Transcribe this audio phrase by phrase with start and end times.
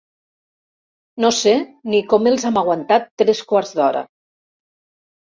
[1.25, 1.53] No sé
[1.95, 4.07] ni com els hem aguantat tres quarts d'hora!